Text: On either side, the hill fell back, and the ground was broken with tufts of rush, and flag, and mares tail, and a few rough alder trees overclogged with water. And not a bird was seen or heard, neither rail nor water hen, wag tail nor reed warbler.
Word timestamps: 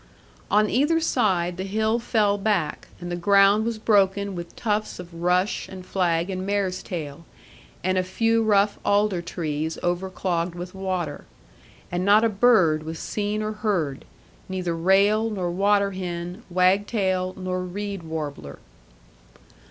On 0.49 0.67
either 0.67 0.99
side, 0.99 1.57
the 1.57 1.63
hill 1.63 1.99
fell 1.99 2.35
back, 2.39 2.87
and 2.99 3.11
the 3.11 3.15
ground 3.15 3.65
was 3.65 3.77
broken 3.77 4.33
with 4.33 4.55
tufts 4.55 4.97
of 4.97 5.13
rush, 5.13 5.69
and 5.69 5.85
flag, 5.85 6.31
and 6.31 6.43
mares 6.43 6.81
tail, 6.81 7.23
and 7.83 7.99
a 7.99 8.03
few 8.03 8.41
rough 8.43 8.79
alder 8.83 9.21
trees 9.21 9.77
overclogged 9.83 10.55
with 10.55 10.73
water. 10.73 11.25
And 11.91 12.03
not 12.03 12.23
a 12.23 12.29
bird 12.29 12.81
was 12.81 12.97
seen 12.97 13.43
or 13.43 13.51
heard, 13.51 14.05
neither 14.49 14.75
rail 14.75 15.29
nor 15.29 15.51
water 15.51 15.91
hen, 15.91 16.41
wag 16.49 16.87
tail 16.87 17.35
nor 17.37 17.61
reed 17.61 18.01
warbler. 18.01 18.57